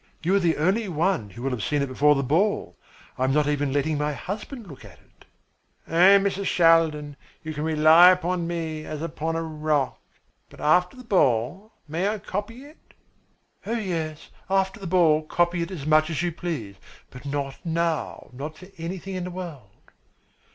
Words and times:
You 0.23 0.33
are 0.33 0.39
the 0.39 0.57
only 0.57 0.89
one 0.89 1.29
who 1.29 1.43
will 1.43 1.51
have 1.51 1.61
seen 1.61 1.83
it 1.83 1.87
before 1.87 2.15
the 2.15 2.23
ball. 2.23 2.75
I 3.19 3.23
am 3.23 3.31
not 3.31 3.47
even 3.47 3.71
letting 3.71 3.99
my 3.99 4.13
husband 4.13 4.65
look 4.65 4.83
at 4.83 4.97
it." 4.97 5.25
"Oh, 5.87 6.17
Mrs. 6.17 6.45
Shaldin, 6.47 7.15
you 7.43 7.53
can 7.53 7.63
rely 7.63 8.09
upon 8.09 8.47
me 8.47 8.83
as 8.83 9.03
upon 9.03 9.35
a 9.35 9.43
rock. 9.43 10.01
But 10.49 10.59
after 10.59 10.97
the 10.97 11.03
ball 11.03 11.73
may 11.87 12.09
I 12.09 12.17
copy 12.17 12.63
it?" 12.65 12.95
"Oh, 13.67 13.77
yes, 13.77 14.31
after 14.49 14.79
the 14.79 14.87
ball 14.87 15.21
copy 15.21 15.61
it 15.61 15.69
as 15.69 15.85
much 15.85 16.09
as 16.09 16.23
you 16.23 16.31
please, 16.31 16.77
but 17.11 17.23
not 17.27 17.63
now, 17.63 18.29
not 18.33 18.57
for 18.57 18.69
anything 18.79 19.13
in 19.13 19.25
the 19.25 19.29
world." 19.29 19.91